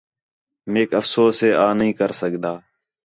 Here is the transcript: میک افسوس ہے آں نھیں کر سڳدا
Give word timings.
میک 0.71 0.89
افسوس 0.99 1.37
ہے 1.43 1.49
آں 1.65 1.73
نھیں 1.79 1.93
کر 1.99 2.11
سڳدا 2.19 2.53